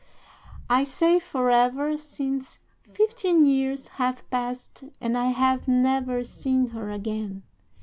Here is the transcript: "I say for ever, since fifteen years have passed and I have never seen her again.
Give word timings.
"I 0.67 0.83
say 0.83 1.19
for 1.19 1.51
ever, 1.51 1.95
since 1.95 2.57
fifteen 2.81 3.45
years 3.45 3.87
have 3.99 4.27
passed 4.31 4.83
and 4.99 5.15
I 5.15 5.27
have 5.27 5.67
never 5.67 6.23
seen 6.23 6.69
her 6.69 6.89
again. 6.89 7.43